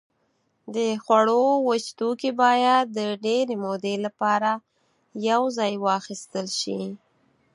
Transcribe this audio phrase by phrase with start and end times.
[0.75, 4.51] د خوړو وچ توکي باید د ډېرې مودې لپاره
[5.29, 6.81] یوځای واخیستل شي.